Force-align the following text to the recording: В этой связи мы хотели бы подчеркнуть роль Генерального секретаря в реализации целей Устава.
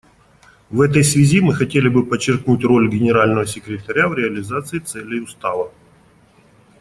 В 0.71 0.81
этой 0.81 1.03
связи 1.03 1.41
мы 1.41 1.53
хотели 1.53 1.87
бы 1.87 2.03
подчеркнуть 2.03 2.63
роль 2.63 2.89
Генерального 2.89 3.45
секретаря 3.45 4.07
в 4.07 4.15
реализации 4.15 4.79
целей 4.79 5.19
Устава. 5.21 5.71